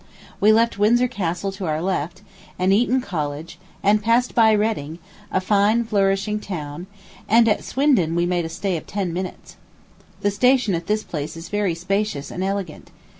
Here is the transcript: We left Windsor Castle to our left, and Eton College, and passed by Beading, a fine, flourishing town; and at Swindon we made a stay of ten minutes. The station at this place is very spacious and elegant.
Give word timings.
We 0.39 0.51
left 0.51 0.79
Windsor 0.79 1.07
Castle 1.07 1.51
to 1.51 1.65
our 1.67 1.79
left, 1.79 2.23
and 2.57 2.73
Eton 2.73 3.01
College, 3.01 3.59
and 3.83 4.01
passed 4.01 4.33
by 4.33 4.55
Beading, 4.55 4.97
a 5.31 5.39
fine, 5.39 5.83
flourishing 5.83 6.39
town; 6.39 6.87
and 7.29 7.47
at 7.47 7.63
Swindon 7.63 8.15
we 8.15 8.25
made 8.25 8.43
a 8.45 8.49
stay 8.49 8.77
of 8.77 8.87
ten 8.87 9.13
minutes. 9.13 9.57
The 10.21 10.31
station 10.31 10.73
at 10.73 10.87
this 10.87 11.03
place 11.03 11.37
is 11.37 11.49
very 11.49 11.75
spacious 11.75 12.31
and 12.31 12.43
elegant. 12.43 12.89